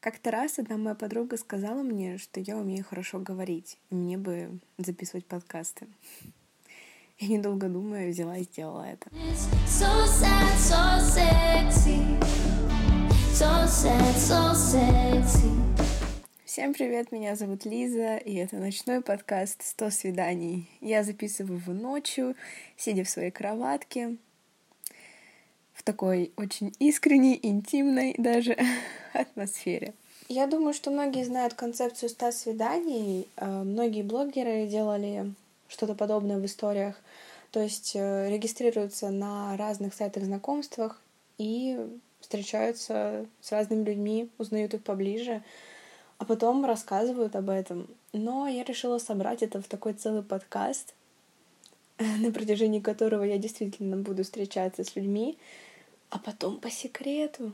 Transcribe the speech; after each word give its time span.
Как-то 0.00 0.30
раз 0.30 0.58
одна 0.58 0.78
моя 0.78 0.94
подруга 0.94 1.36
сказала 1.36 1.82
мне, 1.82 2.16
что 2.16 2.40
я 2.40 2.56
умею 2.56 2.82
хорошо 2.82 3.18
говорить, 3.18 3.76
и 3.90 3.94
мне 3.94 4.16
бы 4.16 4.58
записывать 4.78 5.26
подкасты. 5.26 5.88
Я 7.18 7.28
недолго 7.28 7.68
думая 7.68 8.08
взяла 8.08 8.38
и 8.38 8.44
сделала 8.44 8.84
это. 8.84 9.10
So 9.66 10.06
sad, 10.06 10.56
so 10.56 10.98
sexy. 11.00 12.00
So 13.34 13.66
sad, 13.66 14.16
so 14.16 14.54
sexy. 14.54 15.50
Всем 16.46 16.72
привет, 16.72 17.12
меня 17.12 17.36
зовут 17.36 17.66
Лиза, 17.66 18.16
и 18.16 18.36
это 18.36 18.56
ночной 18.56 19.02
подкаст 19.02 19.60
«100 19.60 19.90
свиданий». 19.90 20.70
Я 20.80 21.04
записываю 21.04 21.58
его 21.58 21.74
ночью, 21.74 22.36
сидя 22.78 23.04
в 23.04 23.10
своей 23.10 23.30
кроватке, 23.30 24.16
в 25.80 25.82
такой 25.82 26.30
очень 26.36 26.74
искренней, 26.78 27.40
интимной 27.42 28.14
даже 28.18 28.54
атмосфере. 29.14 29.94
Я 30.28 30.46
думаю, 30.46 30.74
что 30.74 30.90
многие 30.90 31.24
знают 31.24 31.54
концепцию 31.54 32.10
100 32.10 32.32
свиданий. 32.32 33.26
Э, 33.36 33.62
многие 33.62 34.02
блогеры 34.02 34.66
делали 34.66 35.32
что-то 35.68 35.94
подобное 35.94 36.38
в 36.38 36.44
историях. 36.44 37.00
То 37.50 37.60
есть 37.62 37.92
э, 37.94 38.28
регистрируются 38.30 39.08
на 39.08 39.56
разных 39.56 39.94
сайтах 39.94 40.24
знакомствах 40.24 41.00
и 41.38 41.80
встречаются 42.20 43.24
с 43.40 43.50
разными 43.50 43.84
людьми, 43.84 44.28
узнают 44.36 44.74
их 44.74 44.82
поближе, 44.82 45.42
а 46.18 46.26
потом 46.26 46.66
рассказывают 46.66 47.34
об 47.34 47.48
этом. 47.48 47.88
Но 48.12 48.46
я 48.46 48.64
решила 48.64 48.98
собрать 48.98 49.42
это 49.42 49.62
в 49.62 49.66
такой 49.66 49.94
целый 49.94 50.22
подкаст, 50.22 50.92
на 51.98 52.30
протяжении 52.32 52.80
которого 52.80 53.24
я 53.24 53.38
действительно 53.38 53.96
буду 53.96 54.24
встречаться 54.24 54.84
с 54.84 54.94
людьми, 54.94 55.38
а 56.10 56.18
потом 56.18 56.58
по 56.58 56.70
секрету 56.70 57.52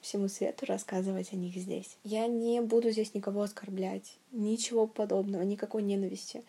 всему 0.00 0.28
свету 0.28 0.66
рассказывать 0.66 1.32
о 1.32 1.36
них 1.36 1.54
здесь. 1.54 1.96
Я 2.04 2.26
не 2.26 2.60
буду 2.60 2.90
здесь 2.90 3.14
никого 3.14 3.42
оскорблять, 3.42 4.16
ничего 4.32 4.86
подобного, 4.86 5.42
никакой 5.42 5.82
ненависти. 5.82 6.42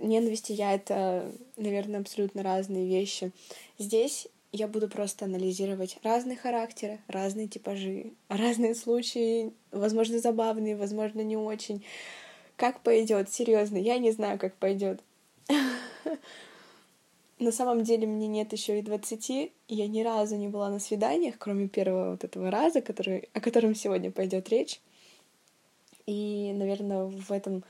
Ненависть 0.00 0.50
и 0.50 0.54
я— 0.54 0.74
это, 0.74 1.30
наверное, 1.56 2.00
абсолютно 2.00 2.42
разные 2.42 2.86
вещи. 2.86 3.30
Здесь 3.78 4.28
я 4.52 4.66
буду 4.66 4.88
просто 4.88 5.26
анализировать 5.26 5.98
разные 6.02 6.36
характеры, 6.36 6.98
разные 7.06 7.48
типажи, 7.48 8.12
разные 8.28 8.74
случаи, 8.74 9.52
возможно, 9.70 10.18
забавные, 10.18 10.76
возможно, 10.76 11.20
не 11.20 11.36
очень. 11.36 11.84
Как 12.56 12.80
пойдет, 12.80 13.30
серьезно, 13.30 13.76
я 13.76 13.98
не 13.98 14.10
знаю, 14.10 14.38
как 14.38 14.56
пойдет. 14.56 15.00
На 17.38 17.52
самом 17.52 17.84
деле 17.84 18.06
мне 18.06 18.26
нет 18.26 18.52
еще 18.52 18.78
и 18.78 18.82
20, 18.82 19.52
я 19.68 19.86
ни 19.86 20.02
разу 20.02 20.36
не 20.36 20.48
была 20.48 20.70
на 20.70 20.80
свиданиях, 20.80 21.36
кроме 21.38 21.68
первого 21.68 22.12
вот 22.12 22.24
этого 22.24 22.50
раза, 22.50 22.80
который, 22.80 23.28
о 23.32 23.40
котором 23.40 23.76
сегодня 23.76 24.10
пойдет 24.10 24.48
речь. 24.48 24.80
И, 26.06 26.52
наверное, 26.54 27.04
в 27.04 27.30
этом 27.30 27.62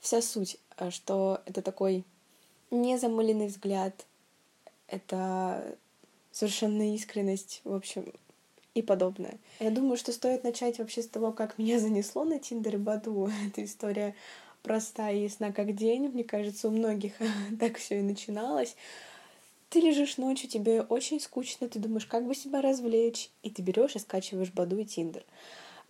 вся 0.00 0.22
суть, 0.22 0.58
э, 0.78 0.90
что 0.90 1.42
это 1.44 1.60
такой 1.60 2.04
незамыленный 2.70 3.48
взгляд, 3.48 4.06
это 4.86 5.76
совершенно 6.30 6.94
искренность, 6.94 7.60
в 7.64 7.74
общем, 7.74 8.12
и 8.74 8.82
подобное. 8.82 9.38
Я 9.60 9.70
думаю, 9.70 9.96
что 9.96 10.12
стоит 10.12 10.44
начать 10.44 10.78
вообще 10.78 11.02
с 11.02 11.08
того, 11.08 11.32
как 11.32 11.58
меня 11.58 11.78
занесло 11.78 12.24
на 12.24 12.38
Тиндер 12.38 12.76
и 12.76 12.78
Баду. 12.78 13.28
Эта 13.46 13.64
история 13.64 14.14
простая 14.68 15.14
и 15.14 15.22
ясна 15.22 15.50
как 15.50 15.74
день. 15.74 16.08
Мне 16.08 16.24
кажется, 16.24 16.68
у 16.68 16.70
многих 16.70 17.14
так 17.60 17.78
все 17.78 18.00
и 18.00 18.02
начиналось. 18.02 18.76
Ты 19.70 19.80
лежишь 19.80 20.18
ночью, 20.18 20.48
тебе 20.48 20.82
очень 20.82 21.20
скучно, 21.20 21.68
ты 21.68 21.78
думаешь, 21.78 22.06
как 22.06 22.26
бы 22.26 22.34
себя 22.34 22.60
развлечь, 22.62 23.30
и 23.42 23.50
ты 23.50 23.62
берешь 23.62 23.96
и 23.96 23.98
скачиваешь 23.98 24.52
Баду 24.52 24.78
и 24.78 24.84
Тиндер. 24.84 25.24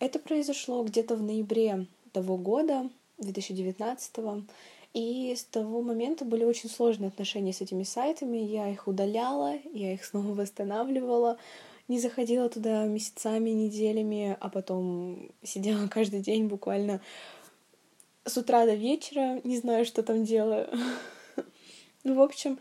Это 0.00 0.18
произошло 0.18 0.82
где-то 0.84 1.16
в 1.16 1.22
ноябре 1.22 1.86
того 2.12 2.36
года, 2.36 2.88
2019 3.18 4.18
-го. 4.18 4.42
И 4.94 5.34
с 5.36 5.44
того 5.44 5.82
момента 5.82 6.24
были 6.24 6.44
очень 6.44 6.70
сложные 6.70 7.08
отношения 7.08 7.52
с 7.52 7.60
этими 7.60 7.82
сайтами. 7.82 8.38
Я 8.38 8.68
их 8.70 8.88
удаляла, 8.88 9.54
я 9.72 9.92
их 9.92 10.04
снова 10.10 10.34
восстанавливала, 10.34 11.38
не 11.88 12.00
заходила 12.00 12.48
туда 12.48 12.84
месяцами, 12.84 13.50
неделями, 13.50 14.36
а 14.40 14.48
потом 14.48 15.30
сидела 15.42 15.86
каждый 15.96 16.20
день 16.20 16.46
буквально 16.46 17.00
с 18.28 18.36
утра 18.36 18.66
до 18.66 18.74
вечера, 18.74 19.40
не 19.44 19.58
знаю, 19.58 19.84
что 19.84 20.02
там 20.02 20.24
делаю. 20.24 20.68
Ну, 22.04 22.14
в 22.14 22.22
общем, 22.22 22.58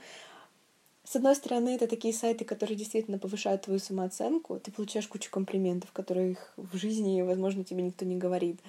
с 1.04 1.16
одной 1.16 1.36
стороны, 1.36 1.76
это 1.76 1.88
такие 1.88 2.14
сайты, 2.14 2.44
которые 2.44 2.76
действительно 2.76 3.18
повышают 3.18 3.62
твою 3.62 3.80
самооценку. 3.80 4.60
Ты 4.60 4.72
получаешь 4.72 5.08
кучу 5.08 5.32
комплиментов, 5.32 5.92
которых 5.94 6.52
в 6.58 6.76
жизни, 6.76 7.22
возможно, 7.22 7.64
тебе 7.64 7.84
никто 7.84 8.04
не 8.04 8.18
говорит. 8.18 8.60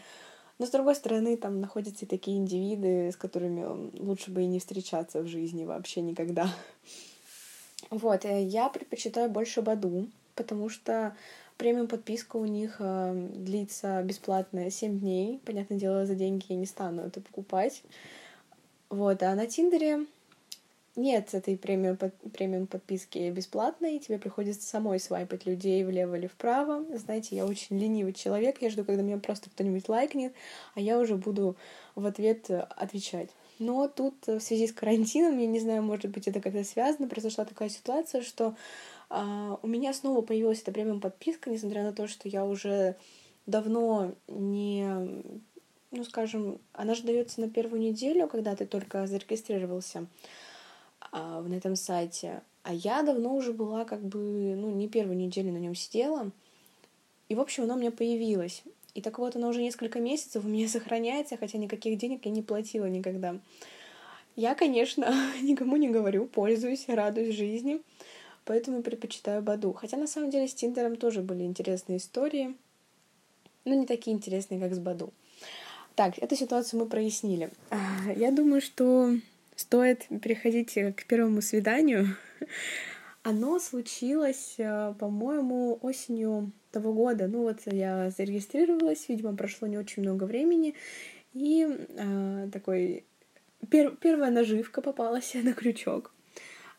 Но 0.58 0.66
с 0.66 0.70
другой 0.70 0.94
стороны, 0.94 1.36
там 1.36 1.60
находятся 1.60 2.04
и 2.04 2.08
такие 2.08 2.36
индивиды, 2.36 3.10
с 3.10 3.16
которыми 3.16 3.64
лучше 3.98 4.30
бы 4.30 4.42
и 4.42 4.46
не 4.46 4.60
встречаться 4.60 5.22
в 5.22 5.26
жизни 5.26 5.64
вообще 5.64 6.00
никогда. 6.00 6.48
Вот, 7.90 8.24
э, 8.24 8.42
я 8.44 8.68
предпочитаю 8.68 9.30
больше 9.30 9.62
Баду, 9.62 10.08
потому 10.34 10.68
что 10.68 11.16
Премиум 11.58 11.88
подписка 11.88 12.36
у 12.36 12.44
них 12.44 12.76
э, 12.78 13.28
длится 13.34 14.00
бесплатно 14.04 14.70
7 14.70 15.00
дней. 15.00 15.40
Понятное 15.44 15.76
дело, 15.76 16.06
за 16.06 16.14
деньги 16.14 16.46
я 16.50 16.56
не 16.56 16.66
стану 16.66 17.02
это 17.02 17.20
покупать. 17.20 17.82
Вот, 18.90 19.22
а 19.24 19.34
на 19.34 19.46
Тиндере 19.48 20.06
нет 20.94 21.34
этой 21.34 21.56
премиум, 21.56 21.96
под, 21.96 22.14
премиум 22.32 22.68
подписки 22.68 23.30
бесплатной, 23.30 23.98
тебе 23.98 24.18
приходится 24.18 24.68
самой 24.68 25.00
свайпать 25.00 25.46
людей 25.46 25.84
влево 25.84 26.14
или 26.14 26.28
вправо. 26.28 26.84
Знаете, 26.96 27.34
я 27.34 27.44
очень 27.44 27.78
ленивый 27.78 28.12
человек, 28.12 28.62
я 28.62 28.70
жду, 28.70 28.84
когда 28.84 29.02
меня 29.02 29.18
просто 29.18 29.50
кто-нибудь 29.50 29.88
лайкнет, 29.88 30.34
а 30.76 30.80
я 30.80 30.98
уже 30.98 31.16
буду 31.16 31.56
в 31.96 32.06
ответ 32.06 32.50
отвечать. 32.50 33.30
Но 33.58 33.88
тут 33.88 34.14
в 34.26 34.40
связи 34.40 34.68
с 34.68 34.72
карантином, 34.72 35.38
я 35.38 35.46
не 35.46 35.58
знаю, 35.58 35.82
может 35.82 36.10
быть, 36.10 36.28
это 36.28 36.40
как-то 36.40 36.62
связано, 36.62 37.08
произошла 37.08 37.44
такая 37.44 37.68
ситуация, 37.68 38.22
что 38.22 38.54
у 39.10 39.66
меня 39.66 39.92
снова 39.94 40.20
появилась 40.20 40.60
эта 40.60 40.72
премиум 40.72 41.00
подписка, 41.00 41.50
несмотря 41.50 41.82
на 41.82 41.92
то, 41.92 42.06
что 42.06 42.28
я 42.28 42.44
уже 42.44 42.96
давно 43.46 44.12
не 44.28 45.22
ну, 45.90 46.04
скажем, 46.04 46.58
она 46.72 46.94
же 46.94 47.02
дается 47.02 47.40
на 47.40 47.48
первую 47.48 47.80
неделю, 47.80 48.28
когда 48.28 48.54
ты 48.54 48.66
только 48.66 49.06
зарегистрировался 49.06 50.06
а, 51.12 51.40
на 51.40 51.54
этом 51.54 51.76
сайте. 51.76 52.42
А 52.62 52.74
я 52.74 53.02
давно 53.02 53.34
уже 53.34 53.52
была 53.52 53.84
как 53.84 54.02
бы, 54.02 54.54
ну, 54.56 54.70
не 54.70 54.88
первую 54.88 55.16
неделю 55.16 55.52
на 55.52 55.58
нем 55.58 55.74
сидела. 55.74 56.30
И, 57.28 57.34
в 57.34 57.40
общем, 57.40 57.64
она 57.64 57.74
у 57.74 57.78
меня 57.78 57.90
появилась. 57.90 58.62
И 58.94 59.00
так 59.00 59.18
вот, 59.18 59.36
она 59.36 59.48
уже 59.48 59.62
несколько 59.62 60.00
месяцев 60.00 60.44
у 60.44 60.48
меня 60.48 60.68
сохраняется, 60.68 61.36
хотя 61.36 61.58
никаких 61.58 61.98
денег 61.98 62.26
я 62.26 62.30
не 62.30 62.42
платила 62.42 62.86
никогда. 62.86 63.38
Я, 64.36 64.54
конечно, 64.54 65.10
никому 65.42 65.76
не 65.76 65.88
говорю, 65.88 66.26
пользуюсь, 66.26 66.84
радуюсь 66.88 67.34
жизни 67.34 67.80
поэтому 68.48 68.82
предпочитаю 68.82 69.42
Баду. 69.42 69.74
Хотя 69.74 69.98
на 69.98 70.06
самом 70.06 70.30
деле 70.30 70.48
с 70.48 70.54
Тиндером 70.54 70.96
тоже 70.96 71.20
были 71.20 71.44
интересные 71.44 71.98
истории, 71.98 72.56
но 73.66 73.74
не 73.74 73.86
такие 73.86 74.16
интересные, 74.16 74.58
как 74.58 74.74
с 74.74 74.78
Баду. 74.78 75.12
Так, 75.94 76.18
эту 76.18 76.34
ситуацию 76.34 76.80
мы 76.80 76.86
прояснили. 76.86 77.50
Я 78.16 78.32
думаю, 78.32 78.62
что 78.62 79.12
стоит 79.54 80.06
переходить 80.22 80.72
к 80.72 81.06
первому 81.06 81.42
свиданию. 81.42 82.16
Оно 83.22 83.58
случилось, 83.58 84.54
э, 84.58 84.94
по-моему, 84.98 85.78
осенью 85.82 86.52
того 86.70 86.94
года. 86.94 87.26
Ну 87.26 87.42
вот 87.42 87.60
я 87.66 88.10
зарегистрировалась, 88.10 89.08
видимо, 89.08 89.36
прошло 89.36 89.68
не 89.68 89.76
очень 89.76 90.02
много 90.02 90.24
времени, 90.24 90.74
и 91.34 91.66
э, 91.68 92.48
такой 92.50 93.04
пер 93.68 93.96
первая 93.96 94.30
наживка 94.30 94.80
попалась 94.80 95.34
на 95.42 95.52
крючок. 95.52 96.12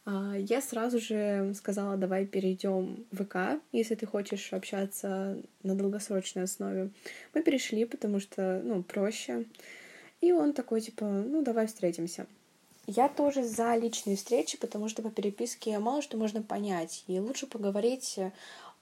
А, 0.06 0.36
я 0.38 0.62
сразу 0.62 1.00
же 1.00 1.54
сказала, 1.56 1.98
давай 1.98 2.26
перейдем 2.26 3.06
в 3.12 3.24
ВК, 3.24 3.62
если 3.72 3.96
ты 3.96 4.06
хочешь 4.06 4.54
общаться 4.54 5.38
на 5.64 5.76
долгосрочной 5.76 6.44
основе. 6.44 6.90
Мы 7.34 7.42
перешли, 7.44 7.86
потому 7.86 8.20
что, 8.20 8.62
ну, 8.64 8.84
проще. 8.84 9.46
И 10.22 10.32
он 10.32 10.54
такой, 10.54 10.82
типа, 10.82 11.06
ну, 11.06 11.42
давай 11.42 11.68
встретимся. 11.68 12.28
Я 12.88 13.08
тоже 13.08 13.44
за 13.44 13.76
личные 13.76 14.16
встречи, 14.16 14.58
потому 14.58 14.90
что 14.90 15.04
по 15.04 15.12
переписке 15.12 15.78
мало 15.78 16.02
что 16.02 16.18
можно 16.18 16.42
понять. 16.42 17.04
И 17.08 17.20
лучше 17.20 17.46
поговорить 17.46 18.20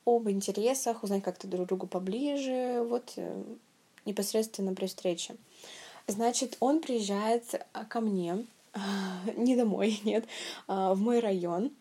об 0.05 0.29
интересах, 0.29 1.03
узнать 1.03 1.23
как-то 1.23 1.47
друг 1.47 1.67
другу 1.67 1.87
поближе, 1.87 2.81
вот 2.87 3.11
э, 3.17 3.43
непосредственно 4.05 4.73
при 4.73 4.85
встрече. 4.85 5.35
Значит, 6.07 6.55
он 6.61 6.79
приезжает 6.79 7.65
ко 7.89 7.99
мне, 7.99 8.45
не 9.35 9.55
домой, 9.55 9.99
нет, 10.05 10.25
а, 10.67 10.93
в 10.93 10.99
мой 10.99 11.19
район. 11.19 11.71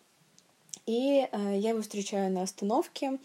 И 0.86 1.26
а, 1.32 1.52
я 1.52 1.70
его 1.70 1.82
встречаю 1.82 2.32
на 2.32 2.42
остановке. 2.42 3.18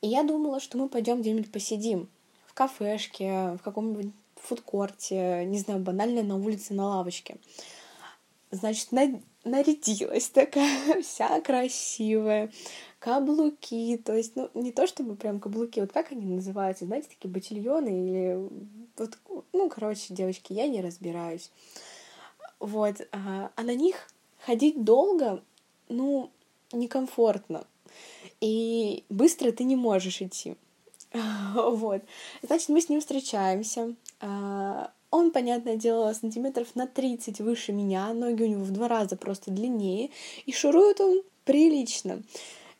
И 0.00 0.08
я 0.08 0.22
думала, 0.22 0.60
что 0.60 0.78
мы 0.78 0.88
пойдем 0.88 1.20
где-нибудь 1.20 1.50
посидим. 1.50 2.08
В 2.46 2.54
кафешке, 2.54 3.56
в 3.58 3.60
каком-нибудь 3.62 4.12
фудкорте, 4.36 5.44
не 5.46 5.58
знаю, 5.58 5.80
банально 5.80 6.22
на 6.22 6.36
улице, 6.36 6.74
на 6.74 6.86
лавочке. 6.86 7.36
Значит, 8.50 8.92
на, 8.92 9.20
нарядилась 9.44 10.28
такая, 10.28 11.02
вся 11.02 11.40
красивая, 11.40 12.50
каблуки, 12.98 13.96
то 13.96 14.14
есть, 14.14 14.36
ну, 14.36 14.50
не 14.54 14.72
то 14.72 14.86
чтобы 14.86 15.16
прям 15.16 15.40
каблуки, 15.40 15.80
вот 15.80 15.92
как 15.92 16.12
они 16.12 16.26
называются, 16.26 16.84
знаете, 16.84 17.08
такие 17.08 17.30
ботильоны 17.30 17.88
или 17.88 18.48
вот, 18.96 19.18
ну, 19.52 19.68
короче, 19.68 20.14
девочки, 20.14 20.52
я 20.52 20.68
не 20.68 20.80
разбираюсь. 20.80 21.50
Вот, 22.64 23.06
а, 23.12 23.50
а 23.54 23.62
на 23.62 23.74
них 23.74 24.08
ходить 24.46 24.84
долго, 24.84 25.42
ну, 25.90 26.30
некомфортно. 26.72 27.66
И 28.40 29.04
быстро 29.10 29.52
ты 29.52 29.64
не 29.64 29.76
можешь 29.76 30.22
идти. 30.22 30.56
Вот. 31.54 32.02
Значит, 32.42 32.70
мы 32.70 32.80
с 32.80 32.88
ним 32.88 33.00
встречаемся. 33.00 33.94
А, 34.20 34.90
он, 35.10 35.30
понятное 35.30 35.76
дело, 35.76 36.14
сантиметров 36.14 36.68
на 36.74 36.86
30 36.86 37.40
выше 37.40 37.72
меня, 37.72 38.14
ноги 38.14 38.42
у 38.42 38.46
него 38.46 38.64
в 38.64 38.70
два 38.70 38.88
раза 38.88 39.16
просто 39.16 39.50
длиннее, 39.50 40.10
и 40.46 40.52
шурует 40.52 41.02
он 41.02 41.22
прилично. 41.44 42.22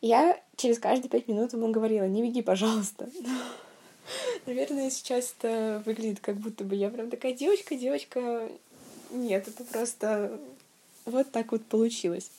Я 0.01 0.41
через 0.57 0.79
каждые 0.79 1.11
пять 1.11 1.29
минут 1.29 1.53
ему 1.53 1.71
говорила, 1.71 2.09
не 2.09 2.23
беги, 2.23 2.41
пожалуйста. 2.41 3.11
Наверное, 4.47 4.91
сейчас 4.91 5.35
это 5.39 5.83
выглядит 5.85 6.21
как 6.21 6.37
будто 6.37 6.65
бы 6.65 6.75
я 6.75 6.89
прям 6.89 7.11
такая 7.11 7.35
девочка, 7.35 7.75
девочка. 7.75 8.49
Нет, 9.14 9.49
это 9.49 9.64
просто 9.64 10.38
вот 11.06 11.31
так 11.31 11.52
вот 11.52 11.64
получилось. 11.64 12.31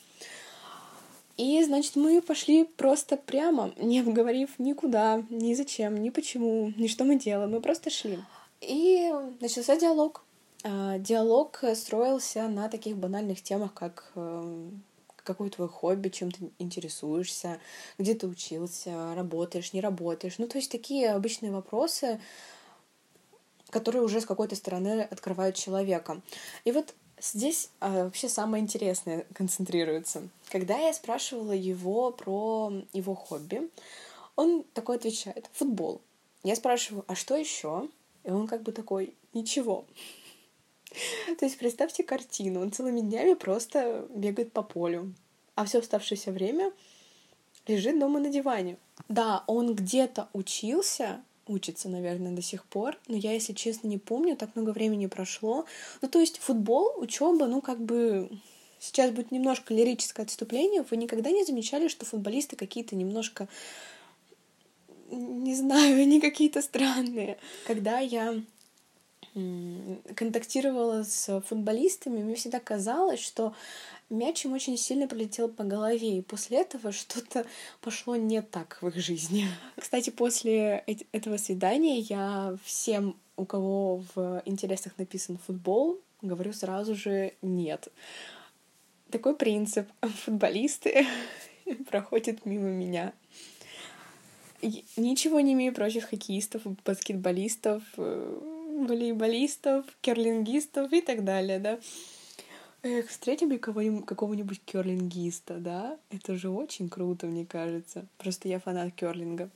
И, 1.38 1.63
значит, 1.63 1.95
мы 1.95 2.22
пошли 2.22 2.63
просто 2.63 3.18
прямо, 3.18 3.72
не 3.77 4.00
обговорив 4.00 4.57
никуда, 4.57 5.24
ни 5.30 5.54
зачем, 5.54 6.01
ни 6.01 6.10
почему, 6.10 6.72
ни 6.77 6.88
что 6.88 7.04
мы 7.04 7.18
делаем. 7.18 7.51
Мы 7.51 7.62
просто 7.62 7.89
шли. 7.89 8.19
И 8.62 9.12
начался 9.42 9.75
диалог. 9.77 10.24
А, 10.63 10.98
диалог 10.98 11.62
строился 11.75 12.48
на 12.48 12.69
таких 12.69 12.98
банальных 12.98 13.42
темах, 13.42 13.74
как 13.74 14.12
эм, 14.16 14.81
какое 15.25 15.50
твое 15.50 15.69
хобби, 15.69 16.10
чем 16.10 16.31
ты 16.31 16.51
интересуешься, 16.60 17.60
где 17.98 18.13
ты 18.13 18.27
учился, 18.27 19.13
работаешь, 19.16 19.74
не 19.74 19.81
работаешь. 19.81 20.36
Ну, 20.38 20.48
то 20.48 20.57
есть 20.57 20.72
такие 20.72 21.12
обычные 21.12 21.51
вопросы, 21.51 22.22
которые 23.75 24.04
уже 24.04 24.22
с 24.22 24.25
какой-то 24.25 24.56
стороны 24.56 25.01
открывают 25.01 25.57
человека. 25.57 26.22
И 26.63 26.72
вот 26.72 26.95
Здесь 27.22 27.69
а, 27.80 28.04
вообще 28.04 28.27
самое 28.27 28.62
интересное 28.62 29.25
концентрируется. 29.33 30.27
Когда 30.50 30.77
я 30.77 30.94
спрашивала 30.94 31.54
его 31.54 32.12
про 32.12 32.74
его 32.92 33.16
хобби, 33.16 33.69
он 34.36 34.66
такой 34.74 34.98
отвечает: 34.98 35.50
футбол. 35.54 36.01
Я 36.44 36.57
спрашиваю, 36.57 37.06
а 37.07 37.16
что 37.16 37.38
еще? 37.38 37.88
И 38.25 38.31
он 38.31 38.48
как 38.48 38.63
бы 38.63 38.74
такой, 38.74 39.13
ничего. 39.33 39.86
То 41.39 41.45
есть 41.45 41.57
представьте 41.57 42.04
картину, 42.04 42.62
он 42.62 42.74
целыми 42.74 43.00
днями 43.00 43.33
просто 43.33 44.06
бегает 44.13 44.51
по 44.51 44.62
полю, 44.62 45.13
а 45.56 45.63
все 45.63 45.80
оставшееся 45.80 46.33
время 46.33 46.74
лежит 47.66 47.98
дома 47.98 48.19
на 48.19 48.30
диване. 48.30 48.77
Да, 49.07 49.45
он 49.48 49.74
где-то 49.74 50.27
учился, 50.33 51.24
учится, 51.48 51.90
наверное, 51.90 52.32
до 52.32 52.42
сих 52.42 52.66
пор. 52.66 52.98
Но 53.08 53.16
я, 53.16 53.34
если 53.34 53.54
честно, 53.54 53.88
не 53.88 53.98
помню, 53.98 54.36
так 54.36 54.56
много 54.56 54.72
времени 54.72 55.08
прошло. 55.08 55.66
Ну, 56.02 56.08
то 56.08 56.20
есть 56.20 56.38
футбол, 56.38 56.94
учеба, 56.98 57.48
ну, 57.48 57.62
как 57.62 57.80
бы 57.80 58.30
сейчас 58.80 59.12
будет 59.12 59.32
немножко 59.32 59.74
лирическое 59.74 60.26
отступление. 60.26 60.86
Вы 60.90 60.98
никогда 60.98 61.32
не 61.32 61.44
замечали, 61.44 61.88
что 61.88 62.06
футболисты 62.06 62.56
какие-то 62.56 62.96
немножко, 62.96 63.48
не 65.10 65.56
знаю, 65.56 65.96
они 66.02 66.20
какие-то 66.22 66.62
странные. 66.62 67.38
Когда 67.66 68.00
я 68.00 68.42
контактировала 70.16 71.04
с 71.04 71.42
футболистами, 71.42 72.24
мне 72.24 72.36
всегда 72.36 72.62
казалось, 72.62 73.20
что 73.20 73.54
мяч 74.10 74.46
им 74.46 74.54
очень 74.54 74.78
сильно 74.78 75.07
прилетел 75.07 75.50
по 75.50 75.63
голове, 75.63 76.18
и 76.18 76.22
после 76.22 76.62
этого 76.62 76.92
что-то 76.92 77.46
пошло 77.81 78.16
не 78.16 78.42
так 78.42 78.78
в 78.81 78.88
их 78.88 78.96
жизни. 78.98 79.48
Кстати, 79.78 80.10
после 80.10 80.84
этого 81.12 81.38
свидания 81.38 82.00
я 82.00 82.57
всем, 82.63 83.18
у 83.38 83.46
кого 83.46 84.04
в 84.16 84.42
интересах 84.46 84.94
написан 84.98 85.38
футбол, 85.38 86.00
говорю 86.22 86.54
сразу 86.54 86.96
же 86.96 87.34
нет. 87.42 87.88
Такой 89.12 89.36
принцип. 89.36 89.88
Футболисты 90.02 91.06
проходят 91.90 92.46
мимо 92.46 92.69
меня. 92.69 93.13
Ничего 94.98 95.40
не 95.42 95.54
имею 95.54 95.74
против 95.74 96.06
хоккеистов, 96.06 96.63
баскетболистов, 96.84 97.84
э, 97.98 98.40
волейболистов, 98.88 99.86
керлингистов 100.01 100.92
и 100.92 101.01
так 101.01 101.24
далее, 101.24 101.60
да. 101.60 101.80
Эх, 102.88 103.10
встретим 103.10 103.50
ли 103.50 103.58
кого-нибудь, 103.58 104.06
какого-нибудь 104.06 104.62
керлингиста, 104.64 105.56
да? 105.56 105.98
Это 106.12 106.36
же 106.36 106.52
очень 106.52 106.88
круто, 106.88 107.26
мне 107.26 107.44
кажется. 107.44 108.06
Просто 108.20 108.48
я 108.48 108.60
фанат 108.60 108.94
керлинга. 108.94 109.50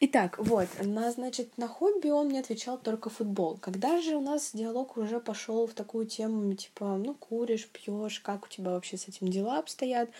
Итак, 0.00 0.38
вот, 0.40 0.66
на, 0.82 1.12
значит, 1.12 1.56
на 1.56 1.68
хобби 1.68 2.08
он 2.08 2.30
мне 2.30 2.40
отвечал 2.40 2.78
только 2.78 3.10
футбол. 3.10 3.58
Когда 3.60 4.00
же 4.00 4.16
у 4.16 4.20
нас 4.20 4.50
диалог 4.52 4.96
уже 4.96 5.20
пошел 5.20 5.68
в 5.68 5.72
такую 5.72 6.06
тему, 6.06 6.52
типа, 6.54 6.96
ну, 6.96 7.14
куришь, 7.14 7.68
пьешь, 7.68 8.18
как 8.18 8.46
у 8.46 8.48
тебя 8.48 8.72
вообще 8.72 8.96
с 8.96 9.06
этим 9.06 9.28
дела 9.28 9.60
обстоят? 9.60 10.10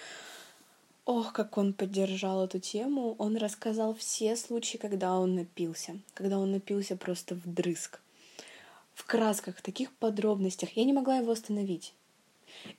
Ох, 1.07 1.33
как 1.33 1.59
он 1.59 1.73
поддержал 1.73 2.45
эту 2.45 2.61
тему. 2.61 3.17
Он 3.19 3.37
рассказал 3.37 3.97
все 3.97 4.37
случаи, 4.37 4.77
когда 4.77 5.19
он 5.19 5.35
напился. 5.35 5.99
Когда 6.15 6.39
он 6.39 6.53
напился 6.53 6.95
просто 6.95 7.35
вдрызг 7.35 7.99
в 8.99 9.05
красках, 9.05 9.57
в 9.57 9.63
таких 9.63 9.93
подробностях. 9.93 10.77
Я 10.77 10.85
не 10.85 10.93
могла 10.93 11.19
его 11.19 11.31
остановить. 11.31 11.95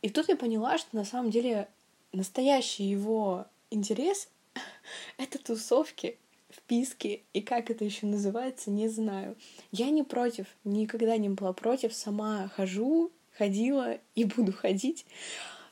И 0.01 0.09
тут 0.09 0.27
я 0.27 0.35
поняла, 0.35 0.77
что 0.77 0.97
на 0.97 1.05
самом 1.05 1.31
деле 1.31 1.69
настоящий 2.11 2.83
его 2.83 3.45
интерес— 3.71 4.27
это 5.17 5.39
тусовки, 5.39 6.17
вписки, 6.49 7.23
и 7.31 7.41
как 7.41 7.71
это 7.71 7.85
еще 7.85 8.05
называется, 8.05 8.69
не 8.69 8.89
знаю. 8.89 9.37
Я 9.71 9.91
не 9.91 10.03
против, 10.03 10.47
никогда 10.65 11.15
не 11.15 11.29
была 11.29 11.53
против, 11.53 11.93
сама 11.93 12.49
хожу, 12.49 13.11
ходила 13.37 13.97
и 14.13 14.25
буду 14.25 14.51
ходить, 14.51 15.05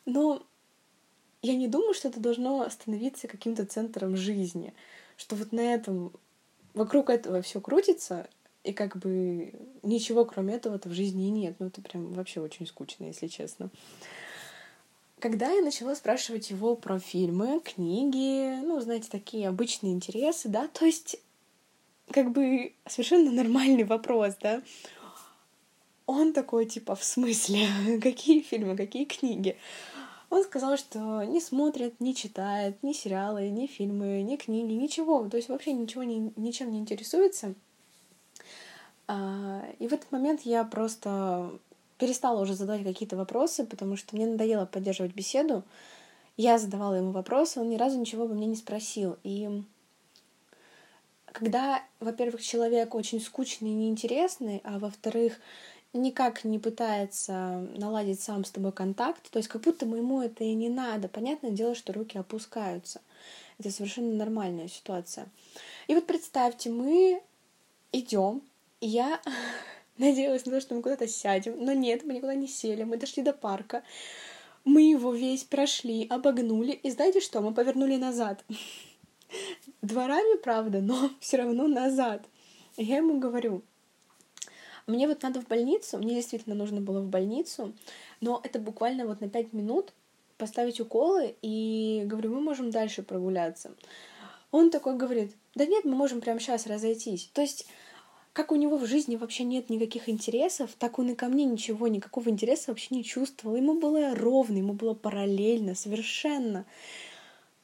но 0.06 0.48
я 1.42 1.56
не 1.56 1.68
думаю, 1.68 1.94
что 1.94 2.08
это 2.08 2.22
должно 2.22 2.70
становиться 2.70 3.28
каким-то 3.28 3.66
центром 3.66 4.16
жизни, 4.16 4.74
что 5.18 5.36
вот 5.36 5.52
на 5.52 5.74
этом, 5.74 6.14
вокруг 6.74 7.10
этого 7.10 7.42
все 7.42 7.60
крутится, 7.60 8.30
и 8.68 8.74
как 8.74 8.98
бы 8.98 9.54
ничего 9.84 10.26
кроме 10.26 10.56
этого-то 10.56 10.90
в 10.90 10.94
жизни 10.94 11.28
и 11.28 11.32
нет. 11.32 11.56
Ну, 11.60 11.68
это 11.68 11.82
прям 11.82 12.12
вообще 12.12 12.42
очень 12.42 12.68
скучно, 12.68 13.06
если 13.06 13.28
честно. 13.28 13.70
Когда 15.20 15.50
я 15.52 15.62
начала 15.62 15.96
спрашивать 15.96 16.52
его 16.52 16.76
про 16.76 17.00
фильмы, 17.00 17.60
книги, 17.62 18.62
ну, 18.62 18.80
знаете, 18.82 19.10
такие 19.10 19.48
обычные 19.48 19.94
интересы, 19.94 20.50
да, 20.50 20.68
то 20.68 20.86
есть 20.86 21.18
как 22.12 22.32
бы 22.32 22.74
совершенно 22.86 23.32
нормальный 23.32 23.84
вопрос, 23.84 24.36
да, 24.42 24.62
он 26.06 26.34
такой, 26.34 26.66
типа, 26.66 26.96
в 26.96 27.04
смысле, 27.04 27.68
какие 28.02 28.42
фильмы, 28.42 28.76
какие 28.76 29.06
книги? 29.06 29.58
Он 30.30 30.44
сказал, 30.44 30.78
что 30.78 31.24
не 31.24 31.40
смотрит, 31.40 32.00
не 32.02 32.14
читает 32.14 32.84
ни 32.84 32.92
сериалы, 32.92 33.50
ни 33.50 33.66
фильмы, 33.66 34.22
ни 34.24 34.36
книги, 34.36 34.74
ничего. 34.74 35.28
То 35.30 35.38
есть 35.38 35.48
вообще 35.48 35.72
ничего 35.72 36.04
не, 36.04 36.34
ничем 36.36 36.72
не 36.72 36.80
интересуется. 36.80 37.56
А, 39.08 39.64
и 39.80 39.88
в 39.88 39.94
этот 39.94 40.12
момент 40.12 40.42
я 40.42 40.64
просто 40.64 41.52
перестала 41.98 42.42
уже 42.42 42.54
задавать 42.54 42.84
какие-то 42.84 43.16
вопросы, 43.16 43.66
потому 43.66 43.96
что 43.96 44.16
мне 44.16 44.28
надоело 44.28 44.66
поддерживать 44.66 45.16
беседу. 45.16 45.64
Я 46.36 46.60
задавала 46.60 46.96
ему 46.96 47.12
вопросы, 47.12 47.60
он 47.60 47.70
ни 47.70 47.78
разу 47.78 48.00
ничего 48.00 48.26
обо 48.26 48.34
мне 48.34 48.46
не 48.46 48.56
спросил. 48.56 49.18
И 49.24 49.64
когда, 51.26 51.82
во-первых, 52.00 52.42
человек 52.42 52.94
очень 52.94 53.20
скучный 53.20 53.70
и 53.70 53.74
неинтересный, 53.74 54.62
а 54.64 54.78
во-вторых, 54.78 55.40
никак 55.94 56.44
не 56.44 56.60
пытается 56.60 57.68
наладить 57.76 58.22
сам 58.22 58.46
с 58.46 58.52
тобой 58.52 58.72
контакт, 58.72 59.30
то 59.32 59.38
есть 59.38 59.50
как 59.50 59.62
будто 59.62 59.86
бы 59.86 59.98
ему 59.98 60.22
это 60.22 60.44
и 60.44 60.54
не 60.54 60.70
надо. 60.70 61.08
Понятное 61.08 61.52
дело, 61.52 61.76
что 61.76 61.94
руки 61.94 62.18
опускаются. 62.18 63.02
Это 63.58 63.72
совершенно 63.72 64.14
нормальная 64.14 64.68
ситуация. 64.68 65.28
И 65.88 65.96
вот 65.96 66.06
представьте, 66.06 66.70
мы 66.70 67.22
идем 68.00 68.42
я 68.82 69.22
надеялась 69.98 70.46
на 70.46 70.54
то, 70.54 70.62
что 70.62 70.76
мы 70.76 70.82
куда-то 70.82 71.08
сядем, 71.08 71.64
но 71.64 71.74
нет, 71.74 72.04
мы 72.04 72.14
никуда 72.14 72.36
не 72.36 72.48
сели, 72.48 72.84
мы 72.84 72.98
дошли 72.98 73.24
до 73.24 73.34
парка. 73.34 73.84
Мы 74.66 74.82
его 74.82 75.14
весь 75.14 75.46
прошли, 75.46 76.06
обогнули, 76.10 76.72
и 76.72 76.92
знаете 76.92 77.22
что, 77.22 77.42
мы 77.42 77.54
повернули 77.54 77.96
назад. 77.96 78.44
Дворами, 79.82 80.38
правда, 80.38 80.82
но 80.82 81.10
все 81.20 81.38
равно 81.38 81.68
назад. 81.68 82.26
И 82.76 82.84
я 82.84 82.98
ему 82.98 83.20
говорю, 83.20 83.64
мне 84.86 85.08
вот 85.08 85.24
надо 85.24 85.42
в 85.42 85.48
больницу, 85.48 85.98
мне 85.98 86.16
действительно 86.16 86.56
нужно 86.56 86.82
было 86.82 87.02
в 87.02 87.08
больницу, 87.08 87.74
но 88.22 88.42
это 88.44 88.60
буквально 88.60 89.06
вот 89.06 89.22
на 89.22 89.30
пять 89.30 89.54
минут 89.54 89.94
поставить 90.38 90.80
уколы, 90.80 91.36
и 91.42 92.04
говорю, 92.06 92.36
мы 92.36 92.42
можем 92.42 92.70
дальше 92.70 93.02
прогуляться. 93.02 93.74
Он 94.52 94.70
такой 94.70 94.96
говорит, 94.96 95.34
да 95.56 95.66
нет, 95.66 95.84
мы 95.84 95.96
можем 95.96 96.22
прямо 96.22 96.40
сейчас 96.40 96.68
разойтись. 96.68 97.30
То 97.34 97.42
есть 97.42 97.68
как 98.38 98.52
у 98.52 98.56
него 98.56 98.78
в 98.78 98.86
жизни 98.86 99.16
вообще 99.16 99.44
нет 99.44 99.72
никаких 99.72 100.08
интересов, 100.08 100.70
так 100.78 101.00
он 101.00 101.10
и 101.10 101.16
ко 101.16 101.28
мне 101.28 101.44
ничего, 101.44 101.88
никакого 101.88 102.30
интереса 102.30 102.66
вообще 102.70 102.94
не 102.94 103.04
чувствовал. 103.04 103.56
Ему 103.56 103.80
было 103.80 104.14
ровно, 104.14 104.58
ему 104.58 104.74
было 104.74 104.94
параллельно, 104.94 105.74
совершенно. 105.74 106.68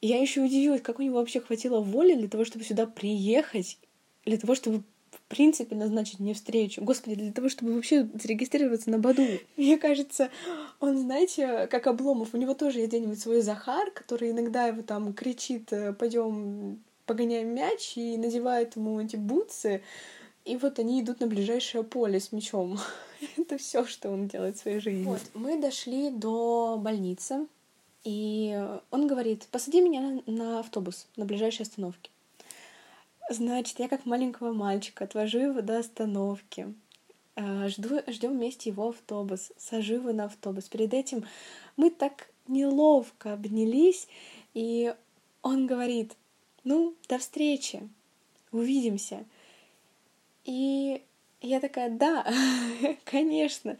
я 0.00 0.20
еще 0.20 0.40
удивилась, 0.40 0.80
как 0.80 0.98
у 0.98 1.02
него 1.02 1.18
вообще 1.18 1.38
хватило 1.38 1.78
воли 1.78 2.14
для 2.14 2.26
того, 2.26 2.44
чтобы 2.44 2.64
сюда 2.64 2.86
приехать, 2.86 3.78
для 4.24 4.36
того, 4.36 4.56
чтобы 4.56 4.82
в 5.12 5.20
принципе 5.28 5.76
назначить 5.76 6.18
мне 6.18 6.34
встречу. 6.34 6.82
Господи, 6.82 7.14
для 7.14 7.32
того, 7.32 7.48
чтобы 7.48 7.72
вообще 7.72 8.08
зарегистрироваться 8.12 8.90
на 8.90 8.98
Баду. 8.98 9.24
Мне 9.56 9.78
кажется, 9.78 10.28
он, 10.80 10.98
знаете, 10.98 11.68
как 11.68 11.86
Обломов, 11.86 12.34
у 12.34 12.36
него 12.36 12.52
тоже 12.54 12.80
есть 12.80 12.88
где-нибудь 12.88 13.20
свой 13.20 13.42
Захар, 13.42 13.92
который 13.92 14.32
иногда 14.32 14.66
его 14.66 14.82
там 14.82 15.12
кричит, 15.12 15.72
«Э, 15.72 15.92
пойдем 15.92 16.80
погоняем 17.06 17.54
мяч 17.54 17.96
и 17.96 18.16
надевает 18.16 18.76
ему 18.76 19.00
эти 19.00 19.16
бутсы, 19.16 19.82
и 20.44 20.56
вот 20.56 20.78
они 20.78 21.00
идут 21.00 21.20
на 21.20 21.26
ближайшее 21.26 21.84
поле 21.84 22.20
с 22.20 22.32
мячом. 22.32 22.78
Это 23.36 23.58
все, 23.58 23.84
что 23.84 24.10
он 24.10 24.28
делает 24.28 24.56
в 24.56 24.60
своей 24.60 24.80
жизни. 24.80 25.04
Вот, 25.04 25.22
мы 25.34 25.60
дошли 25.60 26.10
до 26.10 26.76
больницы, 26.78 27.46
и 28.04 28.62
он 28.90 29.06
говорит, 29.06 29.46
посади 29.50 29.80
меня 29.80 30.22
на 30.26 30.60
автобус 30.60 31.06
на 31.16 31.24
ближайшей 31.24 31.62
остановке. 31.62 32.10
Значит, 33.30 33.78
я 33.78 33.88
как 33.88 34.04
маленького 34.04 34.52
мальчика 34.52 35.04
отвожу 35.04 35.38
его 35.38 35.62
до 35.62 35.78
остановки. 35.78 36.74
А, 37.36 37.68
жду, 37.68 38.00
ждем 38.06 38.32
вместе 38.32 38.70
его 38.70 38.90
автобус, 38.90 39.50
сажу 39.56 39.94
его 39.94 40.12
на 40.12 40.24
автобус. 40.24 40.68
Перед 40.68 40.92
этим 40.92 41.24
мы 41.76 41.90
так 41.90 42.28
неловко 42.46 43.32
обнялись, 43.32 44.08
и 44.52 44.94
он 45.40 45.66
говорит, 45.66 46.16
ну, 46.64 46.94
до 47.08 47.18
встречи, 47.18 47.88
увидимся. 48.52 49.24
И 50.44 51.02
я 51.40 51.60
такая, 51.60 51.90
да, 51.90 52.26
конечно. 53.04 53.78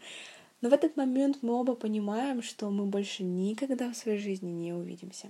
Но 0.61 0.69
в 0.69 0.73
этот 0.73 0.97
момент 0.97 1.39
мы 1.41 1.53
оба 1.53 1.75
понимаем, 1.75 2.41
что 2.41 2.69
мы 2.69 2.85
больше 2.85 3.23
никогда 3.23 3.91
в 3.91 3.97
своей 3.97 4.17
жизни 4.17 4.49
не 4.49 4.73
увидимся. 4.73 5.27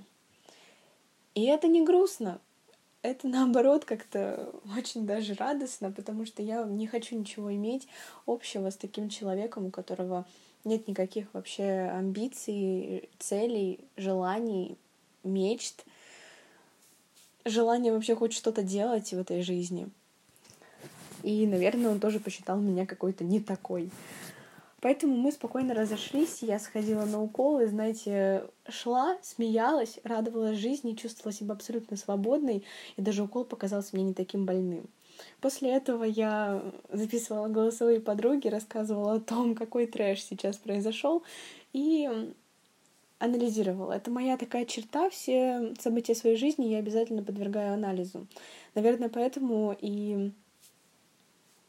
И 1.34 1.44
это 1.46 1.68
не 1.68 1.84
грустно, 1.84 2.40
это 3.06 3.28
наоборот 3.28 3.86
как-то 3.86 4.52
очень 4.76 5.06
даже 5.06 5.36
радостно, 5.36 5.92
потому 5.92 6.26
что 6.26 6.42
я 6.42 6.64
не 6.64 6.88
хочу 6.88 7.18
ничего 7.18 7.54
иметь 7.54 7.88
общего 8.26 8.72
с 8.72 8.78
таким 8.78 9.10
человеком, 9.10 9.68
у 9.68 9.70
которого 9.72 10.26
нет 10.64 10.88
никаких 10.88 11.32
вообще 11.34 11.92
амбиций, 11.94 13.10
целей, 13.20 13.80
желаний, 13.96 14.78
мечт, 15.24 15.86
желания 17.46 17.92
вообще 17.92 18.16
хоть 18.16 18.34
что-то 18.34 18.64
делать 18.64 19.12
в 19.14 19.20
этой 19.20 19.44
жизни. 19.44 19.88
И, 21.26 21.48
наверное, 21.48 21.90
он 21.90 22.00
тоже 22.00 22.20
посчитал 22.20 22.60
меня 22.60 22.86
какой-то 22.86 23.24
не 23.24 23.40
такой. 23.40 23.90
Поэтому 24.80 25.18
мы 25.18 25.32
спокойно 25.32 25.74
разошлись, 25.74 26.44
я 26.44 26.60
сходила 26.60 27.04
на 27.06 27.20
укол 27.20 27.62
и, 27.62 27.66
знаете, 27.66 28.44
шла, 28.70 29.18
смеялась, 29.24 30.00
радовалась 30.04 30.60
жизни, 30.60 30.94
чувствовала 30.94 31.34
себя 31.34 31.54
абсолютно 31.56 31.98
свободной, 31.98 32.64
и 32.96 33.02
даже 33.02 33.24
укол 33.24 33.44
показался 33.44 33.96
мне 33.96 34.04
не 34.04 34.14
таким 34.14 34.46
больным. 34.46 34.88
После 35.42 35.72
этого 35.72 36.04
я 36.04 36.62
записывала 36.92 37.48
голосовые 37.48 38.02
подруги, 38.02 38.48
рассказывала 38.48 39.14
о 39.14 39.20
том, 39.20 39.56
какой 39.56 39.88
трэш 39.88 40.22
сейчас 40.22 40.58
произошел, 40.58 41.24
и 41.74 42.08
анализировала. 43.18 43.94
Это 43.94 44.12
моя 44.12 44.38
такая 44.38 44.66
черта, 44.66 45.10
все 45.10 45.74
события 45.80 46.14
своей 46.14 46.36
жизни 46.36 46.66
я 46.66 46.78
обязательно 46.78 47.24
подвергаю 47.24 47.74
анализу. 47.74 48.28
Наверное, 48.76 49.10
поэтому 49.10 49.76
и 49.82 50.32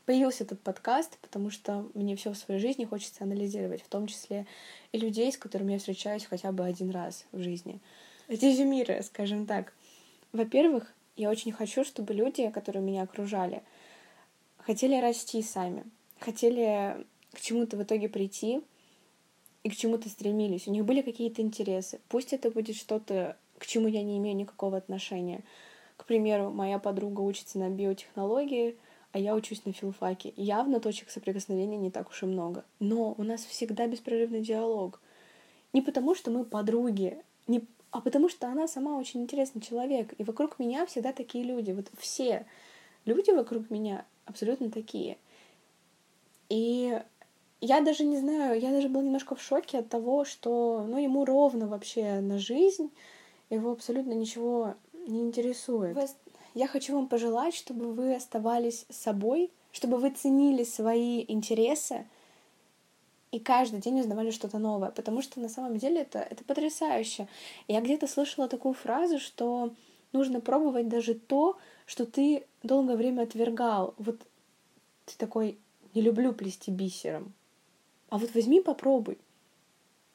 появился 0.07 0.45
этот 0.45 0.61
подкаст, 0.63 1.19
потому 1.19 1.51
что 1.51 1.91
мне 1.95 2.17
все 2.17 2.33
в 2.33 2.39
своей 2.39 2.61
жизни 2.61 2.85
хочется 2.85 3.25
анализировать, 3.25 3.83
в 3.83 3.89
том 3.89 4.07
числе 4.07 4.47
и 4.93 4.99
людей, 4.99 5.31
с 5.31 5.37
которыми 5.37 5.73
я 5.73 5.79
встречаюсь 5.79 6.25
хотя 6.25 6.53
бы 6.53 6.65
один 6.65 6.91
раз 6.91 7.27
в 7.33 7.43
жизни. 7.43 7.81
Резюмируя, 8.29 9.03
скажем 9.03 9.47
так. 9.47 9.75
Во-первых, 10.33 10.95
я 11.17 11.29
очень 11.29 11.53
хочу, 11.53 11.85
чтобы 11.85 12.15
люди, 12.15 12.49
которые 12.51 12.83
меня 12.83 13.03
окружали, 13.03 13.63
хотели 14.59 15.01
расти 15.01 15.43
сами, 15.43 15.85
хотели 16.21 17.05
к 17.33 17.41
чему-то 17.41 17.77
в 17.77 17.83
итоге 17.83 18.09
прийти 18.09 18.63
и 19.65 19.71
к 19.71 19.77
чему-то 19.77 20.09
стремились. 20.09 20.69
У 20.69 20.73
них 20.73 20.85
были 20.85 21.03
какие-то 21.03 21.43
интересы. 21.43 22.01
Пусть 22.09 22.33
это 22.33 22.51
будет 22.51 22.77
что-то, 22.77 23.37
к 23.59 23.67
чему 23.67 23.89
я 23.89 24.03
не 24.03 24.19
имею 24.19 24.37
никакого 24.37 24.77
отношения. 24.77 25.43
К 25.97 26.05
примеру, 26.05 26.51
моя 26.51 26.79
подруга 26.79 27.23
учится 27.23 27.59
на 27.59 27.71
биотехнологии, 27.71 28.77
а 29.17 29.19
я 29.19 29.35
учусь 29.35 29.65
на 29.65 29.73
филфаке. 29.73 30.35
Явно 30.37 30.79
точек 30.79 31.09
соприкосновения 31.09 31.79
не 31.79 31.91
так 31.91 32.11
уж 32.11 32.23
и 32.23 32.27
много. 32.27 32.67
Но 32.81 33.15
у 33.17 33.23
нас 33.23 33.47
всегда 33.47 33.87
беспрерывный 33.87 34.43
диалог. 34.43 35.01
Не 35.73 35.81
потому, 35.81 36.15
что 36.15 36.31
мы 36.31 36.45
подруги, 36.45 37.17
не... 37.47 37.65
а 37.93 38.03
потому, 38.03 38.29
что 38.29 38.47
она 38.47 38.69
сама 38.69 38.99
очень 38.99 39.23
интересный 39.23 39.63
человек. 39.63 40.13
И 40.19 40.23
вокруг 40.23 40.59
меня 40.59 40.85
всегда 40.85 41.15
такие 41.15 41.45
люди. 41.45 41.71
Вот 41.71 41.87
все 41.97 42.45
люди 43.07 43.31
вокруг 43.31 43.71
меня 43.71 44.05
абсолютно 44.27 44.71
такие. 44.71 45.17
И 46.51 47.01
я 47.63 47.81
даже 47.81 48.05
не 48.05 48.19
знаю, 48.19 48.61
я 48.61 48.71
даже 48.71 48.91
была 48.91 49.03
немножко 49.03 49.35
в 49.35 49.41
шоке 49.41 49.79
от 49.79 49.89
того, 49.89 50.27
что 50.27 50.85
ну, 50.87 50.99
ему 50.99 51.25
ровно 51.25 51.67
вообще 51.67 52.21
на 52.21 52.39
жизнь, 52.39 52.91
его 53.49 53.73
абсолютно 53.73 54.13
ничего 54.13 54.75
не 55.09 55.23
интересует. 55.23 55.97
Я 56.57 56.67
хочу 56.67 56.95
вам 56.95 57.07
пожелать, 57.07 57.55
чтобы 57.55 57.93
вы 57.93 58.15
оставались 58.15 58.87
собой, 58.89 59.51
чтобы 59.73 59.99
вы 59.99 60.09
ценили 60.09 60.65
свои 60.65 61.23
интересы 61.29 62.07
и 63.31 63.39
каждый 63.39 63.81
день 63.81 64.01
узнавали 64.01 64.31
что-то 64.31 64.57
новое, 64.57 64.91
потому 64.91 65.21
что 65.21 65.39
на 65.39 65.51
самом 65.51 65.77
деле 65.77 66.01
это, 66.01 66.19
это 66.19 66.45
потрясающе. 66.45 67.29
Я 67.69 67.83
где-то 67.83 68.07
слышала 68.07 68.49
такую 68.49 68.73
фразу, 68.73 69.19
что 69.19 69.75
нужно 70.15 70.41
пробовать 70.41 70.89
даже 70.89 71.13
то, 71.13 71.59
что 71.85 72.07
ты 72.07 72.47
долгое 72.63 72.97
время 72.97 73.25
отвергал. 73.25 73.93
Вот 73.99 74.19
ты 75.05 75.15
такой, 75.19 75.59
не 75.93 76.01
люблю 76.01 76.33
плести 76.33 76.71
бисером. 76.71 77.35
А 78.09 78.17
вот 78.17 78.33
возьми, 78.35 78.63
попробуй. 78.63 79.19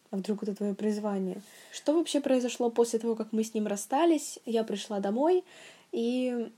А 0.10 0.17
вдруг 0.17 0.41
это 0.41 0.55
твое 0.55 0.74
призвание? 0.74 1.39
Что 1.71 1.93
вообще 1.93 2.19
произошло 2.19 2.71
после 2.71 2.98
того, 2.98 3.13
как 3.15 3.31
мы 3.31 3.43
с 3.43 3.53
ним 3.53 3.67
расстались? 3.67 4.39
Я 4.48 4.63
пришла 4.63 5.00
домой, 5.00 5.43
и 5.91 6.51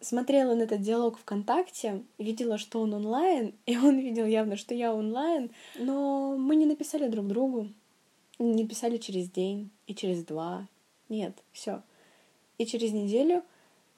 смотрела 0.00 0.54
на 0.54 0.62
этот 0.62 0.80
диалог 0.80 1.18
ВКонтакте, 1.18 2.02
видела, 2.18 2.58
что 2.58 2.80
он 2.80 2.94
онлайн, 2.94 3.54
и 3.66 3.76
он 3.76 3.98
видел 3.98 4.26
явно, 4.26 4.56
что 4.56 4.74
я 4.74 4.94
онлайн, 4.94 5.50
но 5.76 6.36
мы 6.36 6.56
не 6.56 6.66
написали 6.66 7.08
друг 7.08 7.26
другу, 7.26 7.68
не 8.38 8.66
писали 8.66 8.96
через 8.96 9.30
день 9.30 9.70
и 9.86 9.94
через 9.94 10.24
два. 10.24 10.66
Нет, 11.08 11.36
все. 11.52 11.82
И 12.58 12.66
через 12.66 12.92
неделю 12.92 13.42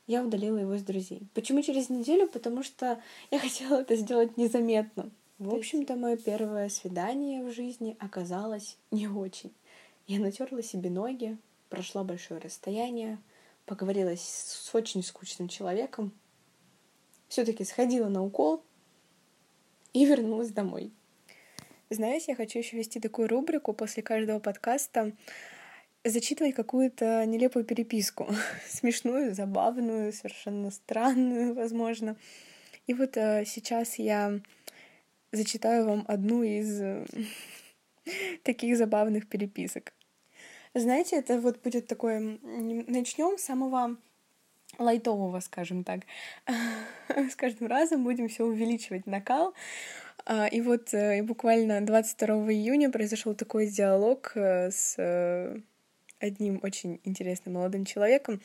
я 0.06 0.25
удалила 0.25 0.58
его 0.58 0.75
из 0.75 0.82
друзей. 0.82 1.22
Почему 1.34 1.62
через 1.62 1.88
неделю? 1.88 2.28
Потому 2.28 2.62
что 2.62 3.00
я 3.30 3.38
хотела 3.38 3.80
это 3.80 3.96
сделать 3.96 4.37
незаметно. 4.37 5.11
В 5.38 5.54
общем-то, 5.54 5.96
мое 5.96 6.16
первое 6.16 6.68
свидание 6.68 7.42
в 7.42 7.52
жизни 7.52 7.96
оказалось 7.99 8.76
не 8.90 9.08
очень. 9.08 9.52
Я 10.06 10.20
натерла 10.20 10.62
себе 10.62 10.90
ноги, 10.90 11.37
прошла 11.68 12.04
большое 12.04 12.40
расстояние, 12.40 13.18
поговорила 13.73 14.14
с 14.14 14.71
очень 14.75 15.02
скучным 15.02 15.49
человеком, 15.49 16.12
все-таки 17.29 17.64
сходила 17.64 18.09
на 18.09 18.23
укол 18.23 18.62
и 19.95 20.05
вернулась 20.05 20.50
домой. 20.50 20.93
Знаете, 21.88 22.33
я 22.33 22.37
хочу 22.37 22.59
еще 22.59 22.76
вести 22.76 23.00
такую 23.00 23.29
рубрику 23.29 23.73
после 23.73 24.02
каждого 24.02 24.41
подкаста 24.41 25.12
зачитывать 26.05 26.55
какую-то 26.55 27.25
нелепую 27.25 27.64
переписку, 27.64 28.29
смешную, 28.69 29.35
забавную, 29.35 30.12
совершенно 30.12 30.71
странную, 30.71 31.55
возможно. 31.55 32.17
И 32.87 32.93
вот 32.93 33.17
э, 33.17 33.45
сейчас 33.47 33.99
я 33.99 34.38
зачитаю 35.33 35.87
вам 35.87 36.05
одну 36.09 36.43
из 36.43 36.79
э, 36.79 37.07
таких 38.43 38.76
забавных 38.76 39.31
переписок. 39.31 39.95
Знаете, 40.75 41.17
это 41.17 41.38
вот 41.41 41.61
будет 41.62 41.87
такое... 41.87 42.38
Начнем 42.43 43.37
с 43.37 43.43
самого 43.43 43.97
лайтового, 44.79 45.41
скажем 45.41 45.85
так. 45.85 46.00
С 47.09 47.37
каждым 47.37 47.69
разом 47.69 48.05
будем 48.05 48.29
все 48.29 48.45
увеличивать 48.45 49.07
накал. 49.07 49.55
А, 50.25 50.47
и 50.47 50.61
вот 50.61 50.95
э, 50.95 51.23
буквально 51.23 51.85
22 51.85 52.52
июня 52.52 52.91
произошел 52.91 53.35
такой 53.35 53.67
диалог 53.67 54.33
э, 54.35 54.71
с 54.71 54.95
э, 54.97 55.59
одним 56.21 56.61
очень 56.62 57.00
интересным 57.05 57.55
молодым 57.55 57.85
человеком. 57.85 58.41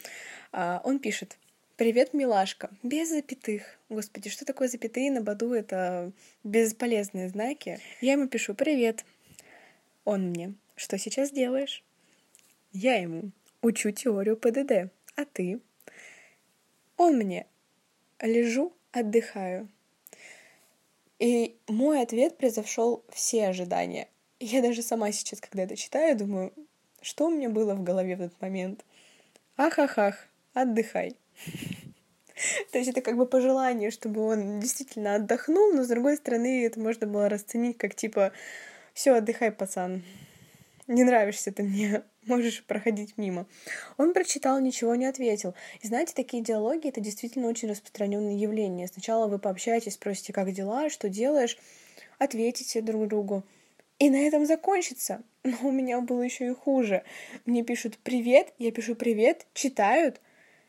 А, 0.52 0.82
он 0.84 1.00
пишет. 1.00 1.38
Привет, 1.78 2.14
милашка. 2.14 2.72
Без 2.82 3.10
запятых. 3.10 3.62
Господи, 3.88 4.30
что 4.30 4.46
такое 4.46 4.68
запятые 4.68 5.12
на 5.12 5.22
Баду? 5.22 5.54
Это 5.54 6.12
бесполезные 6.44 7.30
знаки. 7.30 7.80
Я 8.02 8.14
ему 8.14 8.28
пишу 8.28 8.56
«Привет». 8.56 9.06
Он 10.04 10.30
мне 10.30 10.56
«Что 10.76 10.98
сейчас 10.98 11.32
делаешь?» 11.32 11.84
Я 12.80 12.98
ему 12.98 13.32
учу 13.64 13.90
теорию 13.90 14.38
ПДД, 14.38 14.92
а 15.16 15.26
ты? 15.26 15.60
Он 16.96 17.18
мне 17.18 17.48
лежу, 18.22 18.72
отдыхаю. 18.92 19.68
И 21.18 21.58
мой 21.68 22.04
ответ 22.04 22.38
превзошел 22.38 23.04
все 23.10 23.48
ожидания. 23.48 24.08
Я 24.40 24.62
даже 24.62 24.84
сама 24.84 25.12
сейчас, 25.12 25.42
когда 25.42 25.64
это 25.64 25.76
читаю, 25.76 26.16
думаю, 26.16 26.54
что 27.02 27.26
у 27.26 27.30
меня 27.32 27.50
было 27.50 27.74
в 27.74 27.82
голове 27.82 28.16
в 28.16 28.22
этот 28.22 28.40
момент? 28.42 28.86
Ах-ах-ах, 29.56 30.28
отдыхай. 30.54 31.16
То 32.72 32.78
есть 32.78 32.92
это 32.92 33.02
как 33.02 33.18
бы 33.18 33.26
пожелание, 33.26 33.90
чтобы 33.90 34.22
он 34.22 34.60
действительно 34.60 35.16
отдохнул, 35.16 35.74
но 35.74 35.84
с 35.84 35.88
другой 35.88 36.18
стороны 36.18 36.64
это 36.64 36.80
можно 36.80 37.08
было 37.08 37.28
расценить 37.28 37.80
как 37.80 37.96
типа 37.96 38.34
все, 38.94 39.16
отдыхай, 39.16 39.52
пацан. 39.52 40.04
Не 40.88 41.04
нравишься 41.04 41.52
ты 41.52 41.64
мне, 41.64 42.04
можешь 42.26 42.64
проходить 42.64 43.18
мимо. 43.18 43.46
Он 43.98 44.14
прочитал, 44.14 44.60
ничего 44.60 44.96
не 44.96 45.06
ответил. 45.06 45.54
И 45.82 45.88
знаете, 45.88 46.14
такие 46.16 46.42
диалоги— 46.42 46.88
это 46.90 47.02
действительно 47.02 47.48
очень 47.48 47.70
распространенное 47.70 48.36
явление. 48.36 48.88
Сначала 48.88 49.28
вы 49.28 49.38
пообщаетесь, 49.38 49.96
спросите, 49.96 50.34
как 50.34 50.52
дела, 50.52 50.90
что 50.90 51.10
делаешь, 51.10 51.58
ответите 52.20 52.82
друг 52.82 53.08
другу. 53.08 53.44
И 54.00 54.10
на 54.10 54.18
этом 54.18 54.46
закончится. 54.46 55.24
Но 55.44 55.58
у 55.64 55.72
меня 55.72 56.02
было 56.02 56.22
еще 56.22 56.48
и 56.48 56.54
хуже. 56.54 57.04
Мне 57.46 57.64
пишут 57.64 57.98
«Привет», 58.04 58.54
я 58.58 58.72
пишу 58.72 58.96
«Привет», 58.96 59.48
читают 59.54 60.22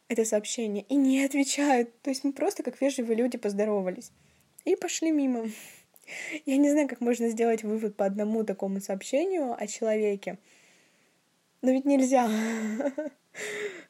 это 0.09 0.25
сообщение 0.25 0.85
и 0.89 0.95
не 0.95 1.25
отвечают. 1.25 2.01
То 2.03 2.11
есть 2.11 2.25
мы 2.25 2.33
просто 2.33 2.63
как 2.63 2.81
вежливые 2.81 3.17
люди 3.17 3.37
поздоровались. 3.37 4.11
И 4.65 4.75
пошли 4.75 5.11
мимо. 5.11 5.51
Я 6.47 6.57
не 6.57 6.71
знаю, 6.71 6.89
как 6.89 7.01
можно 7.01 7.29
сделать 7.29 7.63
вывод 7.63 7.97
по 7.97 8.05
одному 8.05 8.45
такому 8.45 8.81
сообщению 8.81 9.55
о 9.59 9.67
человеке. 9.67 10.39
Но 11.63 11.71
ведь 11.71 11.85
нельзя. 11.85 12.29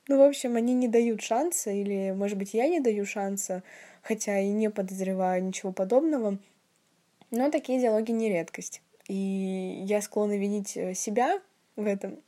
Ну, 0.09 0.17
в 0.17 0.23
общем, 0.23 0.57
они 0.57 0.73
не 0.73 0.89
дают 0.89 1.21
шанса, 1.21 1.71
или, 1.71 2.13
может 2.13 2.39
быть, 2.39 2.55
я 2.55 2.67
не 2.67 2.81
даю 2.81 3.05
шанса, 3.05 3.63
хотя 4.01 4.41
и 4.41 4.49
не 4.49 4.71
подозреваю 4.71 5.45
ничего 5.45 5.71
подобного. 5.71 6.39
Но 7.31 7.51
такие 7.51 7.79
диалоги 7.79 8.13
не 8.13 8.31
редкость. 8.31 8.81
И 9.07 9.83
я 9.85 10.01
склонна 10.01 10.39
винить 10.39 10.79
э, 10.79 10.95
себя 10.95 11.41
в 11.77 11.87
этом. 11.87 12.19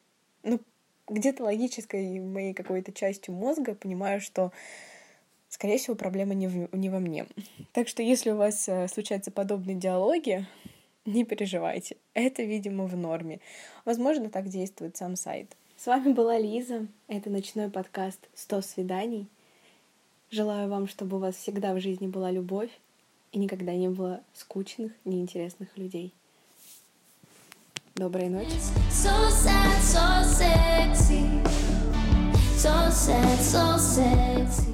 Ну, 0.43 0.61
где-то 1.09 1.45
логической 1.45 2.21
моей 2.21 2.53
какой-то 2.53 2.93
частью 2.93 3.35
мозга 3.35 3.75
понимаю, 3.75 4.21
что, 4.21 4.53
скорее 5.51 5.77
всего, 5.77 5.95
проблема 5.95 6.33
не, 6.33 6.49
в, 6.49 6.75
не 6.75 6.89
во 6.89 6.99
мне. 6.99 7.27
Так 7.73 7.89
что, 7.89 8.03
если 8.03 8.31
у 8.31 8.37
вас 8.37 8.67
э, 8.69 8.89
случаются 8.89 9.31
подобные 9.31 9.77
диалоги, 9.77 10.47
не 11.05 11.25
переживайте. 11.25 11.97
Это, 12.15 12.43
видимо, 12.43 12.87
в 12.87 12.97
норме. 12.97 13.41
Возможно, 13.85 14.31
так 14.31 14.49
действует 14.49 14.97
сам 14.97 15.17
сайт. 15.17 15.55
С 15.77 15.87
вами 15.87 16.13
была 16.13 16.39
Лиза. 16.39 16.87
Это 17.09 17.31
ночной 17.31 17.71
подкаст 17.71 18.29
«100 18.35 18.63
свиданий». 18.63 19.27
Желаю 20.31 20.69
вам, 20.69 20.87
чтобы 20.87 21.17
у 21.17 21.21
вас 21.21 21.35
всегда 21.35 21.75
в 21.75 21.81
жизни 21.81 22.07
была 22.07 22.31
любовь 22.31 22.71
и 23.33 23.39
никогда 23.39 23.75
не 23.75 23.89
было 23.89 24.23
скучных, 24.33 24.93
неинтересных 25.05 25.77
людей. 25.77 26.13
Доброй 27.97 28.29
ночи. 28.29 28.51
So 28.91 29.11
sad, 29.31 29.83
so 29.83 30.23
sexy. 30.25 31.27
So 32.57 32.91
sad, 32.91 33.39
so 33.41 33.77
sexy. 33.77 34.70